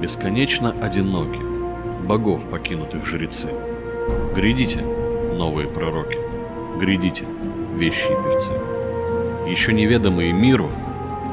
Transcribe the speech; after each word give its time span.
бесконечно 0.00 0.74
одиноки, 0.80 1.40
богов 2.06 2.48
покинутых 2.48 3.04
жрецы. 3.04 3.48
Грядите, 4.34 4.80
новые 5.36 5.68
пророки, 5.68 6.18
грядите, 6.78 7.24
вещие 7.76 8.16
певцы. 8.24 8.52
Еще 9.46 9.72
неведомые 9.72 10.32
миру, 10.32 10.70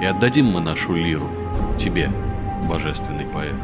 и 0.02 0.06
отдадим 0.06 0.48
мы 0.48 0.60
нашу 0.60 0.96
лиру 0.96 1.28
тебе, 1.78 2.12
божественный 2.68 3.26
поэт. 3.26 3.56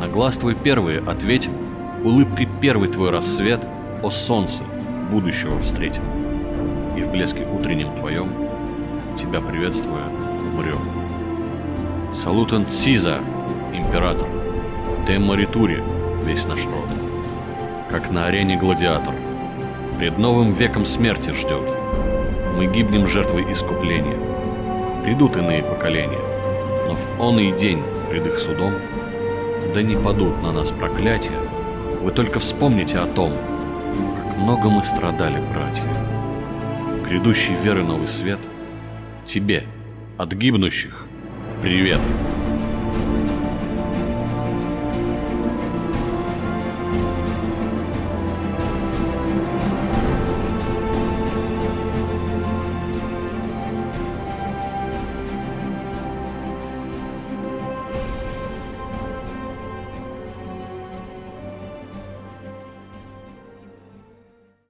На 0.00 0.08
глаз 0.08 0.38
твой 0.38 0.54
первый 0.54 1.00
ответим, 1.00 1.52
улыбкой 2.02 2.48
первый 2.60 2.88
твой 2.88 3.10
рассвет, 3.10 3.66
о 4.02 4.10
солнце, 4.10 4.62
будущего 5.10 5.58
встретим. 5.60 6.02
И 6.96 7.02
в 7.02 7.10
блеске 7.10 7.44
утреннем 7.46 7.94
твоем, 7.94 8.30
тебя 9.18 9.40
приветствуя, 9.40 10.04
умрем. 10.54 10.78
Салутен 12.14 12.66
Цизар, 12.66 13.20
император, 13.88 14.28
Те 15.06 15.18
Маритури, 15.18 15.82
весь 16.22 16.46
наш 16.46 16.64
род. 16.64 16.88
Как 17.90 18.10
на 18.10 18.26
арене 18.26 18.56
гладиатор, 18.56 19.14
пред 19.98 20.18
новым 20.18 20.52
веком 20.52 20.84
смерти 20.84 21.30
ждет. 21.30 21.62
Мы 22.56 22.66
гибнем 22.66 23.06
жертвой 23.06 23.50
искупления. 23.50 24.16
Придут 25.02 25.36
иные 25.36 25.62
поколения, 25.62 26.18
но 26.86 26.94
в 26.94 27.20
он 27.20 27.38
и 27.38 27.52
день 27.52 27.82
пред 28.10 28.26
их 28.26 28.38
судом 28.38 28.74
да 29.74 29.82
не 29.82 29.96
падут 29.96 30.42
на 30.42 30.52
нас 30.52 30.72
проклятия, 30.72 31.38
вы 32.02 32.10
только 32.10 32.38
вспомните 32.38 32.98
о 32.98 33.06
том, 33.06 33.30
как 33.30 34.36
много 34.38 34.70
мы 34.70 34.82
страдали, 34.82 35.40
братья. 35.52 35.84
Грядущий 37.06 37.54
веры 37.54 37.82
новый 37.84 38.08
свет 38.08 38.38
тебе, 39.24 39.64
от 40.16 40.32
гибнущих, 40.32 41.04
привет. 41.62 42.00